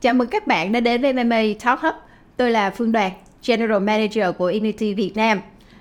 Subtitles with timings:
[0.00, 1.94] Chào mừng các bạn đã đến với MMA Talk Hub.
[2.36, 3.12] Tôi là Phương Đoàn,
[3.46, 5.40] General Manager của Unity Việt Nam.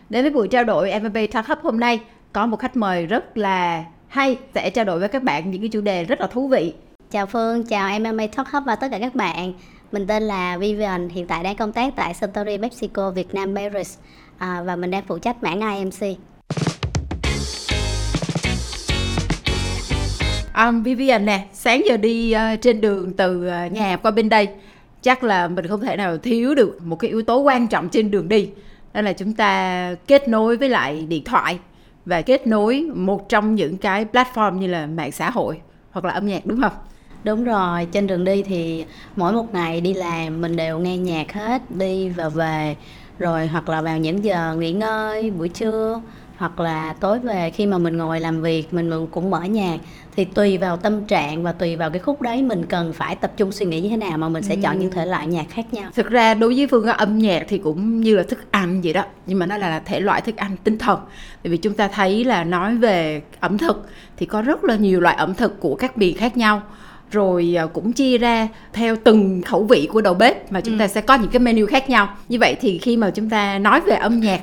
[0.10, 2.00] Đến với buổi trao đổi MMA Talk Hub hôm nay,
[2.34, 5.70] có một khách mời rất là hay sẽ trao đổi với các bạn những cái
[5.70, 6.74] chủ đề rất là thú vị.
[7.12, 9.54] Chào Phương, chào MMA Talk Hub và tất cả các bạn.
[9.92, 13.98] Mình tên là Vivian, hiện tại đang công tác tại Suntory Mexico Việt Nam Paris
[14.38, 16.18] à, và mình đang phụ trách mảng IMC.
[20.66, 24.48] Um, Vivian nè, sáng giờ đi uh, trên đường từ uh, nhà qua bên đây
[25.02, 28.12] chắc là mình không thể nào thiếu được một cái yếu tố quan trọng trên
[28.12, 28.50] đường đi
[28.94, 31.60] đó là chúng ta kết nối với lại điện thoại
[32.06, 35.60] và kết nối một trong những cái platform như là mạng xã hội
[35.92, 36.74] hoặc là âm nhạc đúng không?
[37.24, 38.86] Đúng rồi, trên đường đi thì
[39.16, 42.76] mỗi một ngày đi làm mình đều nghe nhạc hết, đi và về
[43.20, 46.02] rồi hoặc là vào những giờ nghỉ ngơi buổi trưa
[46.38, 49.78] hoặc là tối về khi mà mình ngồi làm việc mình cũng mở nhạc
[50.16, 53.32] thì tùy vào tâm trạng và tùy vào cái khúc đấy mình cần phải tập
[53.38, 54.60] trung suy nghĩ như thế nào mà mình sẽ ừ.
[54.64, 57.58] chọn những thể loại nhạc khác nhau thực ra đối với phương âm nhạc thì
[57.58, 60.56] cũng như là thức ăn vậy đó nhưng mà nó là thể loại thức ăn
[60.64, 61.00] tinh thần
[61.44, 65.00] tại vì chúng ta thấy là nói về ẩm thực thì có rất là nhiều
[65.00, 66.62] loại ẩm thực của các miền khác nhau
[67.12, 70.80] rồi à, cũng chia ra theo từng khẩu vị của đầu bếp mà chúng ừ.
[70.80, 73.60] ta sẽ có những cái menu khác nhau như vậy thì khi mà chúng ta
[73.60, 74.42] nói về âm nhạc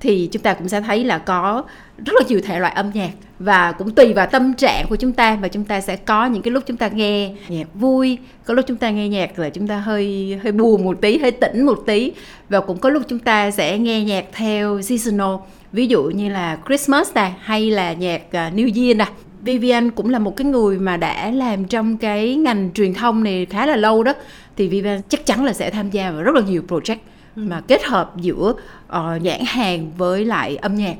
[0.00, 1.64] thì chúng ta cũng sẽ thấy là có
[2.06, 5.12] rất là nhiều thể loại âm nhạc và cũng tùy vào tâm trạng của chúng
[5.12, 8.54] ta mà chúng ta sẽ có những cái lúc chúng ta nghe nhạc vui, có
[8.54, 11.66] lúc chúng ta nghe nhạc là chúng ta hơi hơi buồn một tí, hơi tỉnh
[11.66, 12.12] một tí
[12.48, 15.34] và cũng có lúc chúng ta sẽ nghe nhạc theo seasonal
[15.72, 19.08] ví dụ như là Christmas này hay là nhạc à, New Year này
[19.42, 23.46] Vivian cũng là một cái người mà đã làm trong cái ngành truyền thông này
[23.50, 24.12] khá là lâu đó,
[24.56, 26.96] thì Vivian chắc chắn là sẽ tham gia vào rất là nhiều project
[27.48, 28.52] mà kết hợp giữa
[28.88, 30.96] uh, nhãn hàng với lại âm nhạc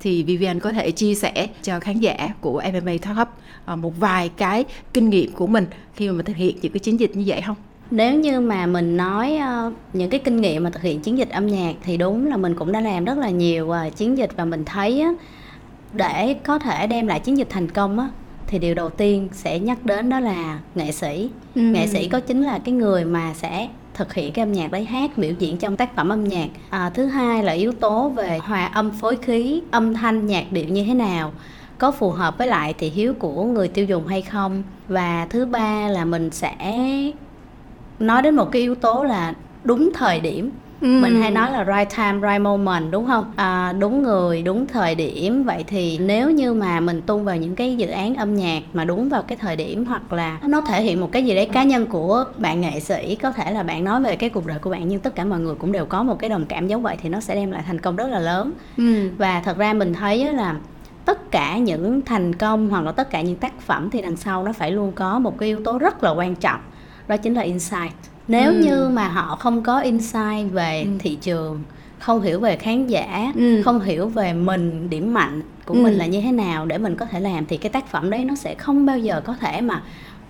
[0.00, 3.28] thì Vivian có thể chia sẻ cho khán giả của MMA Talk Hub
[3.72, 6.80] uh, một vài cái kinh nghiệm của mình khi mà mình thực hiện những cái
[6.80, 7.56] chiến dịch như vậy không?
[7.90, 11.30] Nếu như mà mình nói uh, những cái kinh nghiệm mà thực hiện chiến dịch
[11.30, 14.30] âm nhạc thì đúng là mình cũng đã làm rất là nhiều uh, chiến dịch
[14.36, 15.20] và mình thấy uh,
[15.92, 18.08] để có thể đem lại chiến dịch thành công á
[18.46, 21.60] thì điều đầu tiên sẽ nhắc đến đó là nghệ sĩ ừ.
[21.60, 24.84] nghệ sĩ có chính là cái người mà sẽ thực hiện cái âm nhạc đấy
[24.84, 26.48] hát biểu diễn trong tác phẩm âm nhạc.
[26.70, 30.64] À, thứ hai là yếu tố về hòa âm phối khí âm thanh nhạc điệu
[30.64, 31.32] như thế nào
[31.78, 34.62] có phù hợp với lại thị hiếu của người tiêu dùng hay không.
[34.88, 36.54] Và thứ ba là mình sẽ
[37.98, 39.34] nói đến một cái yếu tố là
[39.64, 40.50] đúng thời điểm.
[40.80, 40.86] Ừ.
[41.02, 44.94] mình hay nói là right time right moment đúng không à, đúng người đúng thời
[44.94, 48.62] điểm vậy thì nếu như mà mình tung vào những cái dự án âm nhạc
[48.72, 51.46] mà đúng vào cái thời điểm hoặc là nó thể hiện một cái gì đấy
[51.46, 54.58] cá nhân của bạn nghệ sĩ có thể là bạn nói về cái cuộc đời
[54.58, 56.82] của bạn nhưng tất cả mọi người cũng đều có một cái đồng cảm giống
[56.82, 59.10] vậy thì nó sẽ đem lại thành công rất là lớn ừ.
[59.18, 60.56] và thật ra mình thấy là
[61.04, 64.42] tất cả những thành công hoặc là tất cả những tác phẩm thì đằng sau
[64.44, 66.60] nó phải luôn có một cái yếu tố rất là quan trọng
[67.08, 67.92] đó chính là insight
[68.30, 68.58] nếu ừ.
[68.58, 70.90] như mà họ không có insight về ừ.
[70.98, 71.62] thị trường
[71.98, 73.62] không hiểu về khán giả ừ.
[73.62, 75.80] không hiểu về mình điểm mạnh của ừ.
[75.82, 78.24] mình là như thế nào để mình có thể làm thì cái tác phẩm đấy
[78.24, 79.82] nó sẽ không bao giờ có thể mà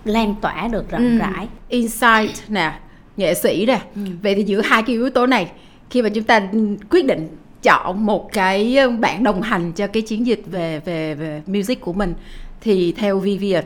[0.05, 1.17] lan tỏa được rộng ừ.
[1.17, 2.79] rãi insight nè
[3.17, 4.01] nghệ sĩ nè ừ.
[4.23, 5.51] vậy thì giữa hai cái yếu tố này
[5.89, 6.41] khi mà chúng ta
[6.89, 7.27] quyết định
[7.63, 11.93] chọn một cái bạn đồng hành cho cái chiến dịch về về về music của
[11.93, 12.13] mình
[12.61, 13.63] thì theo Vivian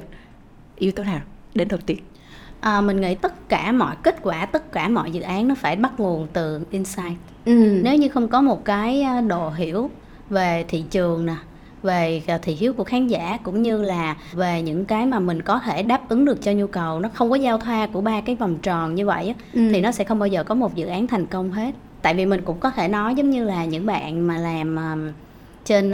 [0.75, 1.22] yếu tố nào
[1.56, 1.97] đến đầu tiên
[2.65, 5.75] à, mình nghĩ tất cả mọi kết quả tất cả mọi dự án nó phải
[5.75, 7.79] bắt nguồn từ insight ừ.
[7.83, 9.89] nếu như không có một cái à, độ hiểu
[10.29, 11.35] về thị trường nè
[11.83, 15.41] về à, thị hiếu của khán giả cũng như là về những cái mà mình
[15.41, 18.21] có thể đáp ứng được cho nhu cầu nó không có giao thoa của ba
[18.21, 19.69] cái vòng tròn như vậy ừ.
[19.73, 22.25] thì nó sẽ không bao giờ có một dự án thành công hết tại vì
[22.25, 24.77] mình cũng có thể nói giống như là những bạn mà làm
[25.65, 25.91] trên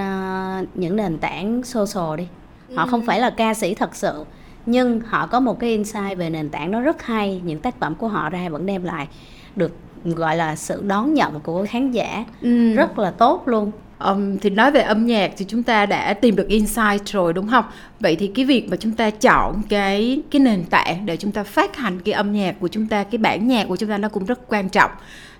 [0.75, 2.27] những nền tảng social đi
[2.75, 2.87] họ ừ.
[2.91, 4.25] không phải là ca sĩ thật sự
[4.65, 7.95] nhưng họ có một cái insight về nền tảng nó rất hay những tác phẩm
[7.95, 9.07] của họ ra vẫn đem lại
[9.55, 9.71] được
[10.05, 12.73] gọi là sự đón nhận của khán giả ừ.
[12.73, 13.71] rất là tốt luôn
[14.09, 17.49] Um, thì nói về âm nhạc thì chúng ta đã tìm được insight rồi đúng
[17.49, 17.65] không?
[17.99, 21.43] Vậy thì cái việc mà chúng ta chọn cái cái nền tảng để chúng ta
[21.43, 24.09] phát hành cái âm nhạc của chúng ta, cái bản nhạc của chúng ta nó
[24.09, 24.91] cũng rất quan trọng.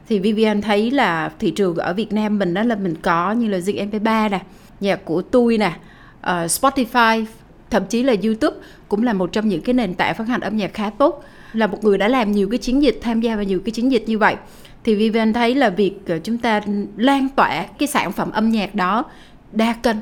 [0.09, 3.47] Thì Vivian thấy là thị trường ở Việt Nam mình đó là mình có như
[3.47, 4.39] là Zing MP3 nè,
[4.79, 5.71] nhạc của tôi nè,
[6.19, 7.25] uh, Spotify,
[7.69, 8.57] thậm chí là YouTube
[8.91, 11.23] cũng là một trong những cái nền tảng phát hành âm nhạc khá tốt
[11.53, 13.91] là một người đã làm nhiều cái chiến dịch tham gia vào nhiều cái chiến
[13.91, 14.35] dịch như vậy
[14.83, 16.61] thì Vivian thấy là việc ờ, chúng ta
[16.97, 19.05] lan tỏa cái sản phẩm âm nhạc đó
[19.51, 19.97] đa kênh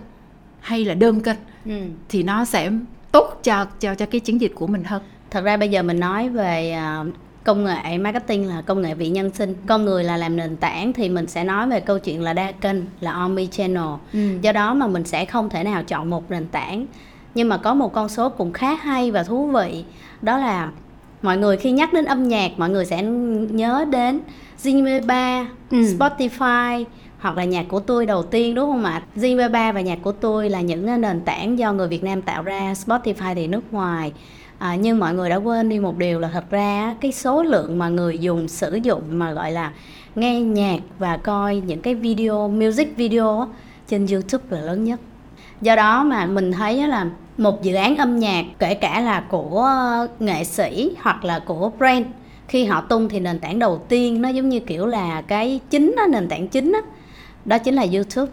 [0.59, 1.71] hay là đơn kênh ừ.
[2.09, 2.71] thì nó sẽ
[3.12, 5.01] tốt cho cho cho cái chiến dịch của mình hơn.
[5.31, 7.07] Thật ra bây giờ mình nói về uh,
[7.44, 10.94] công nghệ marketing là công nghệ vị nhân sinh con người là làm nền tảng
[10.94, 13.83] thì mình sẽ nói về câu chuyện là đa kênh là omni channel
[14.13, 14.19] ừ.
[14.42, 16.85] do đó mà mình sẽ không thể nào chọn một nền tảng
[17.35, 19.83] nhưng mà có một con số cũng khá hay và thú vị
[20.21, 20.71] đó là
[21.21, 23.03] mọi người khi nhắc đến âm nhạc mọi người sẽ
[23.51, 24.19] nhớ đến
[24.63, 25.77] Zing Ba, ừ.
[25.77, 26.85] Spotify
[27.19, 29.03] hoặc là nhạc của tôi đầu tiên đúng không ạ?
[29.15, 32.43] Zing Ba và nhạc của tôi là những nền tảng do người Việt Nam tạo
[32.43, 34.13] ra, Spotify thì nước ngoài.
[34.57, 37.77] À, nhưng mọi người đã quên đi một điều là thật ra cái số lượng
[37.77, 39.71] mà người dùng sử dụng mà gọi là
[40.15, 43.47] nghe nhạc và coi những cái video music video
[43.87, 44.99] trên YouTube là lớn nhất
[45.61, 47.06] do đó mà mình thấy là
[47.38, 49.71] một dự án âm nhạc kể cả là của
[50.19, 52.06] nghệ sĩ hoặc là của brand
[52.47, 55.95] khi họ tung thì nền tảng đầu tiên nó giống như kiểu là cái chính
[55.97, 56.79] đó, nền tảng chính đó,
[57.45, 58.31] đó chính là YouTube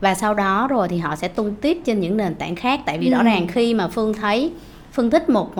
[0.00, 2.98] và sau đó rồi thì họ sẽ tung tiếp trên những nền tảng khác tại
[2.98, 3.12] vì ừ.
[3.12, 4.52] rõ ràng khi mà phương thấy
[4.92, 5.56] phương thích một uh,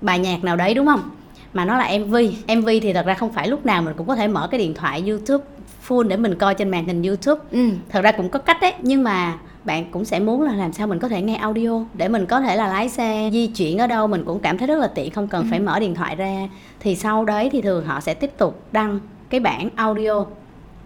[0.00, 1.10] bài nhạc nào đấy đúng không
[1.52, 2.16] mà nó là mv
[2.56, 4.74] mv thì thật ra không phải lúc nào mình cũng có thể mở cái điện
[4.74, 5.44] thoại youtube
[5.88, 7.68] full để mình coi trên màn hình youtube ừ.
[7.88, 10.86] thật ra cũng có cách đấy nhưng mà bạn cũng sẽ muốn là làm sao
[10.86, 13.86] mình có thể nghe audio để mình có thể là lái xe di chuyển ở
[13.86, 15.46] đâu mình cũng cảm thấy rất là tiện không cần ừ.
[15.50, 16.48] phải mở điện thoại ra
[16.80, 20.24] thì sau đấy thì thường họ sẽ tiếp tục đăng cái bản audio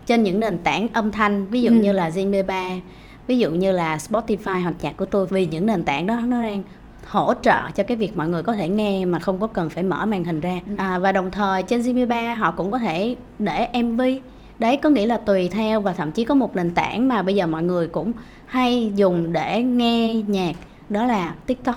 [0.06, 1.74] trên những nền tảng âm thanh ví dụ ừ.
[1.74, 2.64] như là Zing 3
[3.26, 6.42] ví dụ như là Spotify hoặc nhạc của tôi vì những nền tảng đó nó
[6.42, 6.62] đang
[7.06, 9.82] hỗ trợ cho cái việc mọi người có thể nghe mà không có cần phải
[9.82, 10.74] mở màn hình ra ừ.
[10.78, 14.00] à, và đồng thời trên Zing 3 họ cũng có thể để MV
[14.64, 17.34] đấy có nghĩa là tùy theo và thậm chí có một nền tảng mà bây
[17.34, 18.12] giờ mọi người cũng
[18.46, 20.56] hay dùng để nghe nhạc
[20.88, 21.76] đó là tiktok.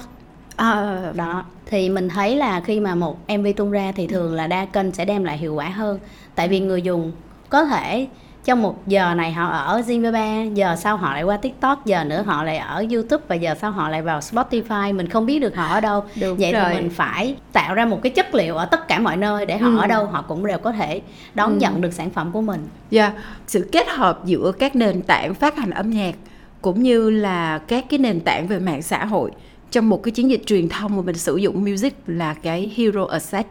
[0.56, 4.48] À, đó thì mình thấy là khi mà một mv tung ra thì thường là
[4.48, 6.00] đa kênh sẽ đem lại hiệu quả hơn.
[6.36, 7.12] Tại vì người dùng
[7.50, 8.08] có thể
[8.48, 12.24] trong một giờ này họ ở Zimbabwe giờ sau họ lại qua TikTok giờ nữa
[12.26, 15.56] họ lại ở YouTube và giờ sau họ lại vào Spotify mình không biết được
[15.56, 16.64] họ ở đâu Đúng vậy rồi.
[16.68, 19.58] thì mình phải tạo ra một cái chất liệu ở tất cả mọi nơi để
[19.58, 19.78] họ ừ.
[19.78, 21.02] ở đâu họ cũng đều có thể
[21.34, 21.58] đón ừ.
[21.60, 22.68] nhận được sản phẩm của mình.
[22.90, 23.16] Dạ, yeah.
[23.48, 26.16] sự kết hợp giữa các nền tảng phát hành âm nhạc
[26.62, 29.32] cũng như là các cái nền tảng về mạng xã hội
[29.72, 33.06] trong một cái chiến dịch truyền thông mà mình sử dụng music là cái hero
[33.06, 33.48] asset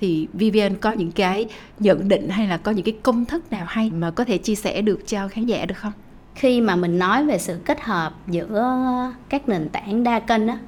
[0.00, 1.46] thì Vivian có những cái
[1.78, 4.54] nhận định hay là có những cái công thức nào hay mà có thể chia
[4.54, 5.92] sẻ được cho khán giả được không?
[6.34, 10.58] Khi mà mình nói về sự kết hợp giữa các nền tảng đa kênh á,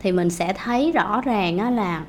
[0.00, 2.04] thì mình sẽ thấy rõ ràng á là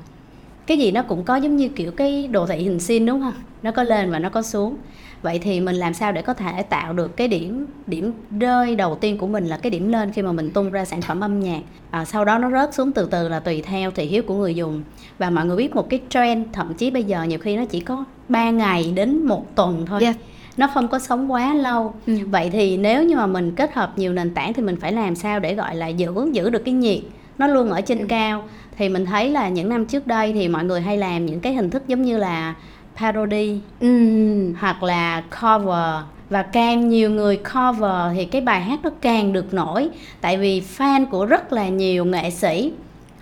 [0.66, 3.34] cái gì nó cũng có giống như kiểu cái đồ thị hình sin đúng không?
[3.62, 4.76] Nó có lên và nó có xuống
[5.22, 8.94] vậy thì mình làm sao để có thể tạo được cái điểm điểm rơi đầu
[8.94, 11.40] tiên của mình là cái điểm lên khi mà mình tung ra sản phẩm âm
[11.40, 11.60] nhạc?
[11.90, 14.54] À, sau đó nó rớt xuống từ từ là tùy theo thị hiếu của người
[14.54, 14.82] dùng.
[15.18, 17.80] Và mọi người biết một cái trend thậm chí bây giờ nhiều khi nó chỉ
[17.80, 20.00] có 3 ngày đến một tuần thôi.
[20.02, 20.16] Yeah
[20.56, 21.94] nó không có sống quá lâu.
[22.06, 22.18] Ừ.
[22.30, 25.14] vậy thì nếu như mà mình kết hợp nhiều nền tảng thì mình phải làm
[25.14, 27.00] sao để gọi là giữ giữ được cái nhiệt
[27.38, 28.06] nó luôn ở trên ừ.
[28.08, 28.44] cao?
[28.76, 31.54] Thì mình thấy là những năm trước đây thì mọi người hay làm những cái
[31.54, 32.54] hình thức giống như là
[33.00, 34.52] parody ừ.
[34.60, 39.54] hoặc là cover và càng nhiều người cover thì cái bài hát nó càng được
[39.54, 39.88] nổi
[40.20, 42.72] tại vì fan của rất là nhiều nghệ sĩ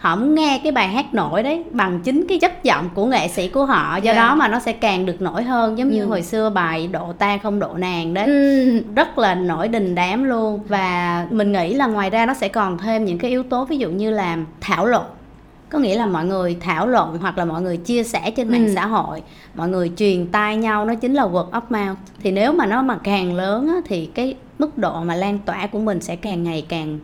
[0.04, 3.28] họ muốn nghe cái bài hát nổi đấy bằng chính cái chất giọng của nghệ
[3.28, 4.28] sĩ của họ do yeah.
[4.28, 6.06] Đó mà nó sẽ càng được nổi hơn giống như ừ.
[6.06, 8.82] hồi xưa bài độ ta không độ nàng đấy ừ.
[8.94, 12.78] rất là nổi đình đám luôn và mình nghĩ là ngoài ra nó sẽ còn
[12.78, 15.04] thêm những cái yếu tố ví dụ như là thảo luận
[15.74, 18.66] có nghĩa là mọi người thảo luận hoặc là mọi người chia sẻ trên mạng
[18.66, 18.72] ừ.
[18.74, 19.22] xã hội
[19.54, 22.82] mọi người truyền tai nhau nó chính là word of mouth thì nếu mà nó
[22.82, 26.42] mà càng lớn á, thì cái mức độ mà lan tỏa của mình sẽ càng
[26.42, 26.98] ngày càng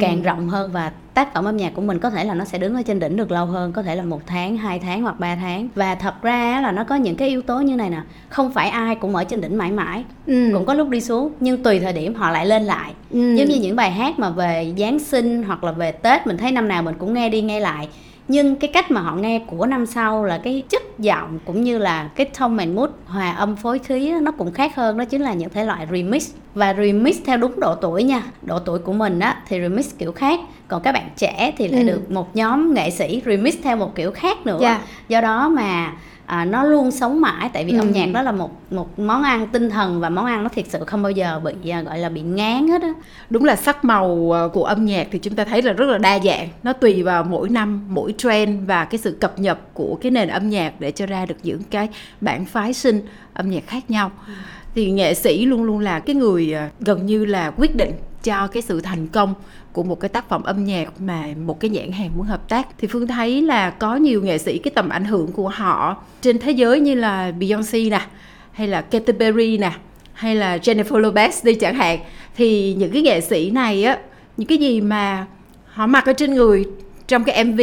[0.00, 0.22] càng ừ.
[0.22, 2.74] rộng hơn và tác phẩm âm nhạc của mình có thể là nó sẽ đứng
[2.74, 5.36] ở trên đỉnh được lâu hơn có thể là một tháng hai tháng hoặc ba
[5.36, 8.52] tháng và thật ra là nó có những cái yếu tố như này nè không
[8.52, 10.50] phải ai cũng ở trên đỉnh mãi mãi ừ.
[10.52, 13.34] cũng có lúc đi xuống nhưng tùy thời điểm họ lại lên lại ừ.
[13.34, 16.52] giống như những bài hát mà về giáng sinh hoặc là về tết mình thấy
[16.52, 17.88] năm nào mình cũng nghe đi nghe lại
[18.30, 21.78] nhưng cái cách mà họ nghe của năm sau là cái chất giọng cũng như
[21.78, 25.22] là cái tone and mood hòa âm phối khí nó cũng khác hơn đó chính
[25.22, 28.92] là những thể loại remix và remix theo đúng độ tuổi nha độ tuổi của
[28.92, 31.86] mình á thì remix kiểu khác còn các bạn trẻ thì lại ừ.
[31.86, 34.80] được một nhóm nghệ sĩ remix theo một kiểu khác nữa yeah.
[34.80, 34.86] Dạ.
[35.08, 35.92] do đó mà
[36.30, 37.78] à, nó luôn sống mãi tại vì ừ.
[37.78, 40.64] âm nhạc đó là một một món ăn tinh thần và món ăn nó thiệt
[40.68, 42.92] sự không bao giờ bị à, gọi là bị ngán hết á
[43.30, 45.98] đúng là sắc màu à, của âm nhạc thì chúng ta thấy là rất là
[45.98, 49.98] đa dạng nó tùy vào mỗi năm mỗi trend và cái sự cập nhật của
[50.00, 51.88] cái nền âm nhạc để cho ra được những cái
[52.20, 53.00] bản phái sinh
[53.34, 54.32] âm nhạc khác nhau ừ.
[54.74, 57.92] thì nghệ sĩ luôn luôn là cái người à, gần như là quyết định
[58.22, 59.34] cho cái sự thành công
[59.72, 62.68] của một cái tác phẩm âm nhạc mà một cái nhãn hàng muốn hợp tác.
[62.78, 66.38] Thì phương thấy là có nhiều nghệ sĩ cái tầm ảnh hưởng của họ trên
[66.38, 68.00] thế giới như là Beyoncé nè,
[68.52, 69.72] hay là Katy Perry nè,
[70.12, 71.98] hay là Jennifer Lopez đi chẳng hạn.
[72.36, 73.98] Thì những cái nghệ sĩ này á,
[74.36, 75.26] những cái gì mà
[75.66, 76.64] họ mặc ở trên người
[77.08, 77.60] trong cái MV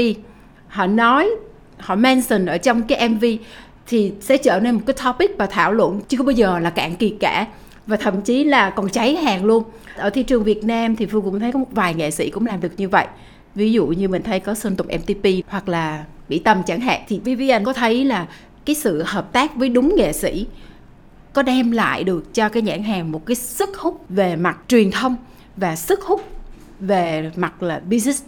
[0.67, 1.29] họ nói,
[1.77, 3.25] họ mention ở trong cái MV
[3.87, 6.69] thì sẽ trở nên một cái topic và thảo luận, chứ không bao giờ là
[6.69, 7.45] cạn kiệt cả
[7.87, 9.63] và thậm chí là còn cháy hàng luôn.
[9.95, 12.45] Ở thị trường Việt Nam thì Phương cũng thấy có một vài nghệ sĩ cũng
[12.45, 13.07] làm được như vậy.
[13.55, 17.01] Ví dụ như mình thấy có Sơn Tùng MTP hoặc là Mỹ Tâm chẳng hạn.
[17.07, 18.27] Thì Vivian có thấy là
[18.65, 20.47] cái sự hợp tác với đúng nghệ sĩ
[21.33, 24.91] có đem lại được cho cái nhãn hàng một cái sức hút về mặt truyền
[24.91, 25.15] thông
[25.57, 26.21] và sức hút
[26.79, 28.23] về mặt là business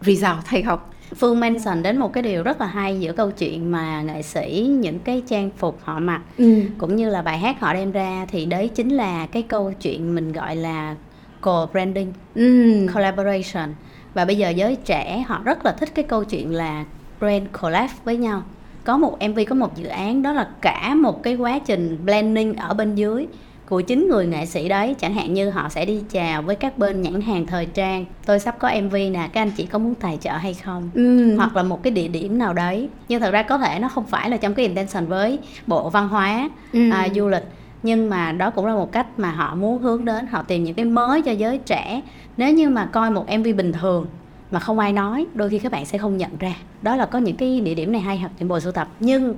[0.00, 0.78] result hay không?
[1.16, 4.76] Phương mention đến một cái điều rất là hay giữa câu chuyện mà nghệ sĩ
[4.80, 6.60] những cái trang phục họ mặc ừ.
[6.78, 10.14] cũng như là bài hát họ đem ra thì đấy chính là cái câu chuyện
[10.14, 10.94] mình gọi là
[11.40, 12.86] co-branding, ừ.
[12.94, 13.74] collaboration
[14.14, 16.84] và bây giờ giới trẻ họ rất là thích cái câu chuyện là
[17.20, 18.42] brand collab với nhau
[18.84, 22.56] có một MV có một dự án đó là cả một cái quá trình blending
[22.56, 23.26] ở bên dưới
[23.68, 24.94] của chính người nghệ sĩ đấy.
[24.98, 28.04] Chẳng hạn như họ sẽ đi chào với các bên nhãn hàng thời trang.
[28.26, 30.90] Tôi sắp có mv nè các anh chị có muốn tài trợ hay không?
[30.94, 31.36] Ừ.
[31.36, 32.88] hoặc là một cái địa điểm nào đấy.
[33.08, 36.08] Nhưng thật ra có thể nó không phải là trong cái intention với bộ văn
[36.08, 36.90] hóa ừ.
[36.90, 37.44] à, du lịch.
[37.82, 40.26] Nhưng mà đó cũng là một cách mà họ muốn hướng đến.
[40.26, 42.00] Họ tìm những cái mới cho giới trẻ.
[42.36, 44.06] Nếu như mà coi một mv bình thường
[44.50, 46.54] mà không ai nói đôi khi các bạn sẽ không nhận ra.
[46.82, 48.88] Đó là có những cái địa điểm này hay hoặc những bộ sưu tập.
[49.00, 49.34] Nhưng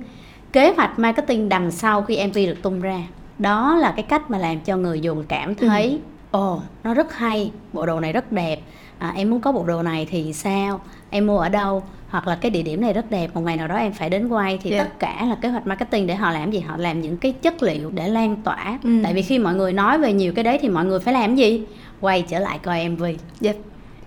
[0.53, 3.01] kế hoạch marketing đằng sau khi mv được tung ra
[3.39, 5.67] đó là cái cách mà làm cho người dùng cảm ừ.
[5.67, 5.99] thấy
[6.31, 6.57] ồ ừ.
[6.57, 8.59] oh, nó rất hay bộ đồ này rất đẹp
[8.99, 12.35] à, em muốn có bộ đồ này thì sao em mua ở đâu hoặc là
[12.35, 14.71] cái địa điểm này rất đẹp một ngày nào đó em phải đến quay thì
[14.71, 14.87] yeah.
[14.87, 17.63] tất cả là kế hoạch marketing để họ làm gì họ làm những cái chất
[17.63, 18.89] liệu để lan tỏa ừ.
[19.03, 21.35] tại vì khi mọi người nói về nhiều cái đấy thì mọi người phải làm
[21.35, 21.63] gì
[22.01, 23.03] quay trở lại coi mv
[23.41, 23.55] yep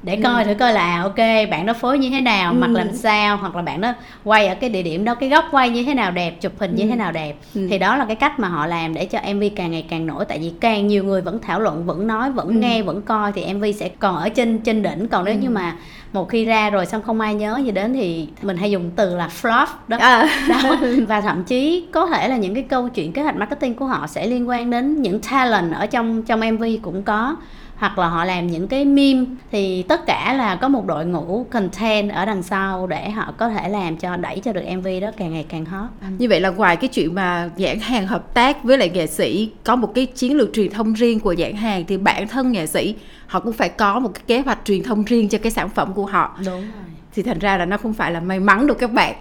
[0.03, 0.21] để ừ.
[0.25, 1.17] coi thử coi là ok
[1.51, 2.57] bạn đó phối như thế nào ừ.
[2.57, 3.93] mặc làm sao hoặc là bạn đó
[4.25, 6.71] quay ở cái địa điểm đó cái góc quay như thế nào đẹp chụp hình
[6.71, 6.77] ừ.
[6.77, 7.67] như thế nào đẹp ừ.
[7.71, 10.25] thì đó là cái cách mà họ làm để cho mv càng ngày càng nổi
[10.25, 12.53] tại vì càng nhiều người vẫn thảo luận vẫn nói vẫn ừ.
[12.53, 15.41] nghe vẫn coi thì mv sẽ còn ở trên trên đỉnh còn nếu ừ.
[15.41, 15.77] như mà
[16.13, 19.17] một khi ra rồi xong không ai nhớ gì đến thì mình hay dùng từ
[19.17, 19.97] là flop đó.
[20.01, 20.47] À.
[20.49, 20.77] đó
[21.09, 24.07] và thậm chí có thể là những cái câu chuyện kế hoạch marketing của họ
[24.07, 27.37] sẽ liên quan đến những talent ở trong trong mv cũng có
[27.81, 31.47] hoặc là họ làm những cái meme thì tất cả là có một đội ngũ
[31.51, 35.11] content ở đằng sau để họ có thể làm cho đẩy cho được MV đó
[35.17, 35.89] càng ngày càng hot.
[36.19, 39.51] Như vậy là ngoài cái chuyện mà nhãn hàng hợp tác với lại nghệ sĩ
[39.65, 42.67] có một cái chiến lược truyền thông riêng của nhãn hàng thì bản thân nghệ
[42.67, 42.95] sĩ
[43.27, 45.93] họ cũng phải có một cái kế hoạch truyền thông riêng cho cái sản phẩm
[45.93, 46.37] của họ.
[46.47, 49.15] Đúng rồi thì thành ra là nó không phải là may mắn được các bạn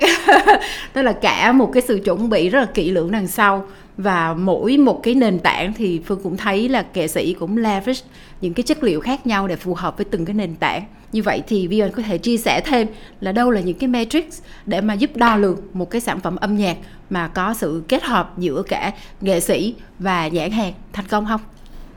[0.93, 3.65] tức là cả một cái sự chuẩn bị rất là kỹ lưỡng đằng sau
[3.99, 8.01] và mỗi một cái nền tảng thì phương cũng thấy là nghệ sĩ cũng leverage
[8.41, 11.23] những cái chất liệu khác nhau để phù hợp với từng cái nền tảng như
[11.23, 12.87] vậy thì Vion có thể chia sẻ thêm
[13.21, 16.35] là đâu là những cái matrix để mà giúp đo lường một cái sản phẩm
[16.35, 16.77] âm nhạc
[17.09, 18.91] mà có sự kết hợp giữa cả
[19.21, 21.41] nghệ sĩ và nhãn hàng thành công không?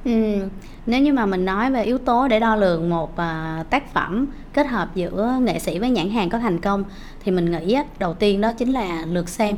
[0.05, 0.39] Ừ.
[0.87, 4.27] Nếu như mà mình nói về yếu tố để đo lường một uh, tác phẩm
[4.55, 6.85] kết hợp giữa nghệ sĩ với nhãn hàng có thành công
[7.25, 9.57] thì mình nghĩ á, đầu tiên đó chính là lượt xem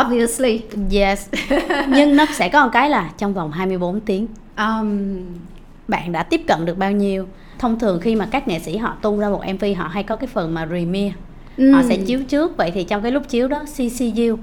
[0.00, 0.62] Obviously.
[0.92, 1.28] Yes.
[1.88, 4.26] Nhưng nó sẽ có một cái là trong vòng 24 tiếng.
[4.58, 5.18] Um,
[5.88, 7.26] bạn đã tiếp cận được bao nhiêu?
[7.58, 10.16] Thông thường khi mà các nghệ sĩ họ tung ra một MV họ hay có
[10.16, 11.14] cái phần mà premiere.
[11.58, 11.72] Mm.
[11.72, 14.38] Họ sẽ chiếu trước vậy thì trong cái lúc chiếu đó CCU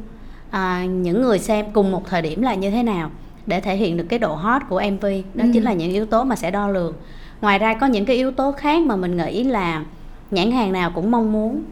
[0.50, 3.12] à, những người xem cùng một thời điểm là như thế nào
[3.45, 5.05] để thể hiện được cái độ hot của MV.
[5.33, 5.51] Đó mm.
[5.53, 6.93] chính là những yếu tố mà sẽ đo lường.
[7.41, 9.83] Ngoài ra có những cái yếu tố khác mà mình nghĩ là
[10.31, 11.63] nhãn hàng nào cũng mong muốn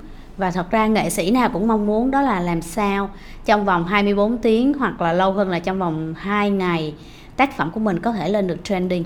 [0.41, 3.09] và thật ra nghệ sĩ nào cũng mong muốn đó là làm sao
[3.45, 6.93] trong vòng 24 tiếng hoặc là lâu hơn là trong vòng 2 ngày
[7.37, 9.03] tác phẩm của mình có thể lên được trending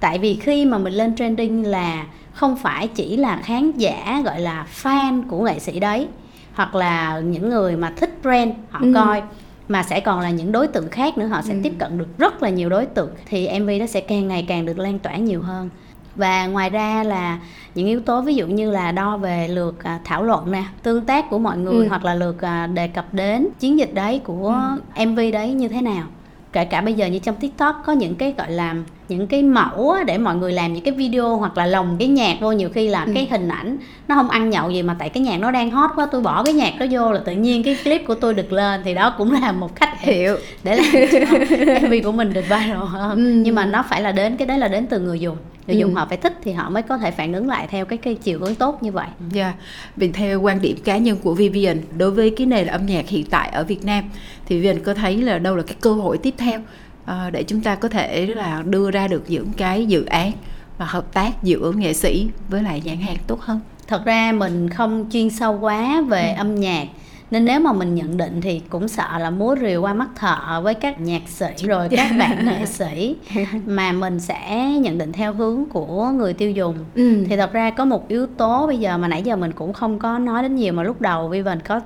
[0.00, 4.40] tại vì khi mà mình lên trending là không phải chỉ là khán giả gọi
[4.40, 6.08] là fan của nghệ sĩ đấy
[6.54, 8.92] hoặc là những người mà thích brand họ ừ.
[8.94, 9.22] coi
[9.68, 11.60] mà sẽ còn là những đối tượng khác nữa họ sẽ ừ.
[11.62, 14.66] tiếp cận được rất là nhiều đối tượng thì mv nó sẽ càng ngày càng
[14.66, 15.70] được lan tỏa nhiều hơn
[16.16, 17.38] và ngoài ra là
[17.74, 21.04] những yếu tố ví dụ như là đo về lượt à, thảo luận nè tương
[21.04, 21.88] tác của mọi người ừ.
[21.88, 24.54] hoặc là lượt à, đề cập đến chiến dịch đấy của
[24.96, 25.06] ừ.
[25.06, 26.04] mv đấy như thế nào
[26.52, 28.74] kể cả bây giờ như trong tiktok có những cái gọi là
[29.08, 32.36] những cái mẫu để mọi người làm những cái video hoặc là lồng cái nhạc
[32.40, 33.12] vô nhiều khi là ừ.
[33.14, 33.76] cái hình ảnh
[34.08, 36.42] nó không ăn nhậu gì mà tại cái nhạc nó đang hot quá tôi bỏ
[36.44, 39.14] cái nhạc đó vô là tự nhiên cái clip của tôi được lên thì đó
[39.18, 43.32] cũng là một cách hiệu để làm MV của mình được viral hơn ừ.
[43.44, 45.80] nhưng mà nó phải là đến cái đấy là đến từ người dùng người ừ.
[45.80, 48.14] dùng họ phải thích thì họ mới có thể phản ứng lại theo cái cái
[48.14, 49.08] chiều hướng tốt như vậy.
[49.32, 49.56] Dạ, yeah.
[49.96, 53.26] vì theo quan điểm cá nhân của Vivian đối với cái nền âm nhạc hiện
[53.30, 54.04] tại ở Việt Nam
[54.46, 56.60] thì Vivian có thấy là đâu là cái cơ hội tiếp theo
[57.02, 60.32] uh, để chúng ta có thể là đưa ra được những cái dự án
[60.78, 63.60] và hợp tác giữa nghệ sĩ với lại nhãn hàng tốt hơn.
[63.86, 66.38] Thật ra mình không chuyên sâu quá về ừ.
[66.38, 66.86] âm nhạc
[67.30, 70.60] nên nếu mà mình nhận định thì cũng sợ là múa rìu qua mắt thợ
[70.60, 73.16] với các nhạc sĩ rồi các bạn nghệ sĩ.
[73.66, 76.74] Mà mình sẽ nhận định theo hướng của người tiêu dùng.
[76.94, 77.24] Ừ.
[77.28, 79.98] thì thật ra có một yếu tố bây giờ mà nãy giờ mình cũng không
[79.98, 81.80] có nói đến nhiều mà lúc đầu Vivian có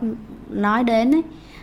[0.50, 1.22] nói đến ấy,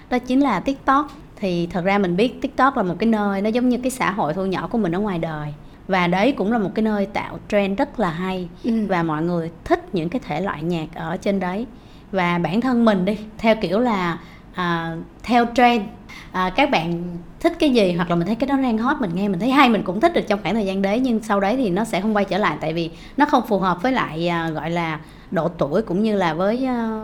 [0.10, 1.08] đó chính là tiktok.
[1.36, 4.12] Thì thật ra mình biết tiktok là một cái nơi nó giống như cái xã
[4.12, 5.54] hội thu nhỏ của mình ở ngoài đời.
[5.88, 8.50] Và đấy cũng là một cái nơi tạo trend rất là hay.
[8.64, 8.86] Ừ.
[8.88, 11.66] và mọi người thích những cái thể loại nhạc ở trên đấy
[12.12, 14.18] và bản thân mình đi theo kiểu là
[14.54, 15.84] à, theo trend
[16.32, 17.04] à, các bạn
[17.40, 19.52] thích cái gì hoặc là mình thấy cái đó đang hot mình nghe mình thấy
[19.52, 21.84] hay mình cũng thích được trong khoảng thời gian đấy nhưng sau đấy thì nó
[21.84, 24.70] sẽ không quay trở lại tại vì nó không phù hợp với lại à, gọi
[24.70, 25.00] là
[25.32, 27.00] độ tuổi cũng như là với à,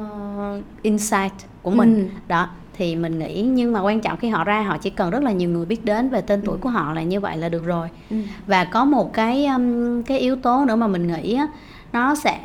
[0.82, 2.06] insight của mình Ừ.
[2.28, 5.24] đó thì mình nghĩ nhưng mà quan trọng khi họ ra họ chỉ cần rất
[5.24, 7.66] là nhiều người biết đến về tên tuổi của họ là như vậy là được
[7.66, 8.16] rồi Ừ.
[8.48, 11.48] và có một cái um, cái yếu tố nữa mà mình nghĩ á,
[11.94, 12.40] nó sẽ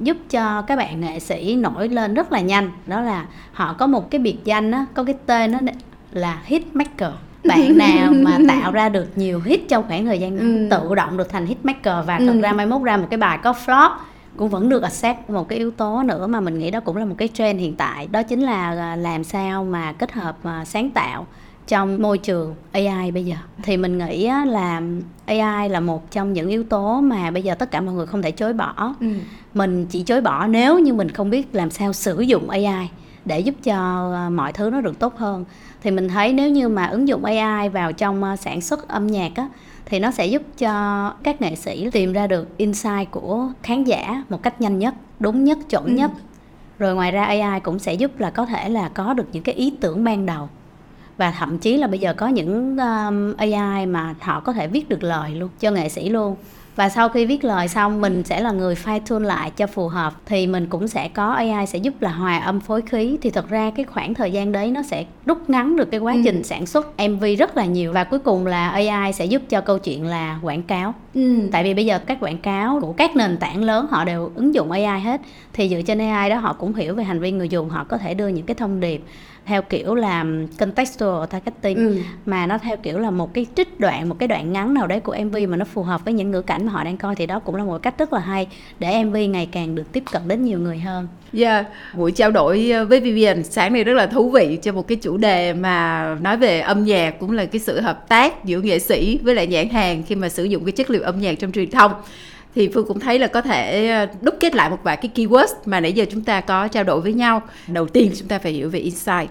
[0.00, 3.86] giúp cho các bạn nghệ sĩ nổi lên rất là nhanh đó là họ có
[3.86, 5.58] một cái biệt danh á, có cái tên đó
[6.12, 7.10] là hit maker
[7.44, 10.68] bạn nào mà tạo ra được nhiều hit trong khoảng thời gian Ừ.
[10.70, 12.40] tự động được thành hit maker và thật Ừ.
[12.40, 13.90] ra mai mốt ra một cái bài có flop
[14.36, 17.04] cũng vẫn được accept một cái yếu tố nữa mà mình nghĩ đó cũng là
[17.04, 20.64] một cái trend hiện tại đó chính là à, làm sao mà kết hợp à,
[20.64, 21.26] sáng tạo
[21.66, 24.82] trong môi trường AI bây giờ thì mình nghĩ là
[25.26, 28.22] AI là một trong những yếu tố mà bây giờ tất cả mọi người không
[28.22, 29.06] thể chối bỏ Ừ.
[29.54, 32.90] mình chỉ chối bỏ nếu như mình không biết làm sao sử dụng AI
[33.24, 33.74] để giúp cho
[34.14, 35.44] à, mọi thứ nó được tốt hơn
[35.82, 39.06] thì mình thấy nếu như mà ứng dụng AI vào trong à, sản xuất âm
[39.06, 39.48] nhạc á
[39.86, 44.24] thì nó sẽ giúp cho các nghệ sĩ tìm ra được insight của khán giả
[44.28, 45.90] một cách nhanh nhất, đúng nhất, chuẩn Ừ.
[45.92, 46.10] nhất.
[46.78, 49.54] Rồi ngoài ra AI cũng sẽ giúp là có thể là có được những cái
[49.54, 50.48] ý tưởng ban đầu
[51.16, 54.88] và thậm chí là bây giờ có những um, AI mà họ có thể viết
[54.88, 56.36] được lời luôn cho nghệ sĩ luôn.
[56.76, 59.88] Và sau khi viết lời xong mình sẽ là người fine tune lại cho phù
[59.88, 63.18] hợp thì mình cũng sẽ có AI sẽ giúp là hòa âm phối khí.
[63.22, 66.12] Thì thật ra cái khoảng thời gian đấy nó sẽ rút ngắn được cái quá
[66.12, 66.20] Ừ.
[66.24, 67.92] trình sản xuất MV rất là nhiều.
[67.92, 70.94] Và cuối cùng là AI sẽ giúp cho câu chuyện là quảng cáo.
[71.14, 71.48] Ừ.
[71.52, 74.54] tại vì bây giờ các quảng cáo của các nền tảng lớn họ đều ứng
[74.54, 75.20] dụng AI hết.
[75.52, 77.98] Thì dựa trên AI đó họ cũng hiểu về hành vi người dùng họ có
[77.98, 79.02] thể đưa những cái thông điệp
[79.46, 80.24] theo kiểu là
[80.58, 81.96] contextual targeting Ừ.
[82.26, 85.00] mà nó theo kiểu là một cái trích đoạn một cái đoạn ngắn nào đấy
[85.00, 87.26] của MV mà nó phù hợp với những ngữ cảnh mà họ đang coi thì
[87.26, 88.46] đó cũng là một cách rất là hay
[88.78, 92.70] để MV ngày càng được tiếp cận đến nhiều người hơn Yeah, buổi trao đổi
[92.70, 96.04] ờ, với Vivian sáng nay rất là thú vị cho một cái chủ đề mà
[96.20, 99.46] nói về âm nhạc cũng là cái sự hợp tác giữa nghệ sĩ với lại
[99.46, 101.92] nhãn hàng khi mà sử dụng cái chất liệu âm nhạc trong truyền thông.
[102.56, 105.54] Thì Phương cũng thấy là có thể ờ, đúc kết lại một vài cái keywords
[105.64, 107.42] mà nãy giờ chúng ta có trao đổi với nhau.
[107.66, 109.30] Đầu tiên chúng ta phải hiểu về insight.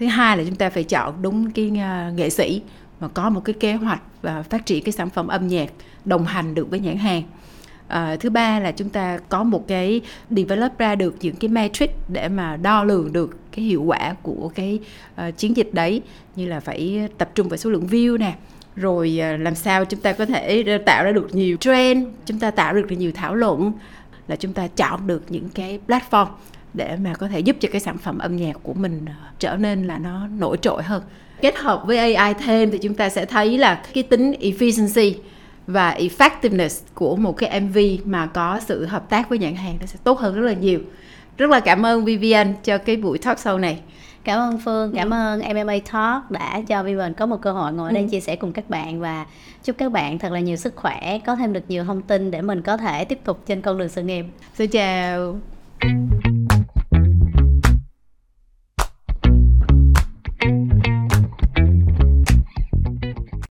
[0.00, 2.62] Thứ hai là chúng ta phải chọn đúng cái ờ, nghệ sĩ
[3.00, 5.70] mà có một cái kế hoạch và phát triển cái sản phẩm âm nhạc
[6.04, 7.22] đồng hành được với nhãn hàng.
[7.88, 11.90] À, thứ ba là chúng ta có một cái develop ra được những cái metric
[12.08, 14.80] để mà đo lường được cái hiệu quả của cái
[15.14, 16.02] uh, chiến dịch đấy
[16.36, 18.34] như là phải tập trung vào số lượng view nè
[18.76, 22.38] rồi à, làm sao chúng ta có thể ờ, tạo ra được nhiều trend, chúng
[22.38, 23.72] ta tạo được nhiều thảo luận,
[24.28, 26.26] là chúng ta chọn được những cái platform
[26.74, 29.56] để mà có thể giúp cho cái sản phẩm âm nhạc của mình ờ, trở
[29.56, 31.02] nên là nó nổi trội hơn
[31.42, 35.14] kết hợp với AI thêm thì chúng ta sẽ thấy là cái tính efficiency
[35.66, 39.86] và effectiveness của một cái MV mà có sự hợp tác với nhãn hàng nó
[39.86, 40.80] sẽ tốt hơn rất là nhiều.
[41.38, 43.78] Rất là cảm ơn Vivian cho cái buổi talk show này
[44.24, 47.90] cảm ơn Phương cảm ơn MMA Talk đã cho Vivian có một cơ hội ngồi
[47.90, 48.08] ở đây Ừ.
[48.10, 49.26] chia sẻ cùng các bạn và
[49.64, 52.42] chúc các bạn thật là nhiều sức khỏe có thêm được nhiều thông tin để
[52.42, 55.36] mình có thể tiếp tục trên con đường sự nghiệp Xin chào.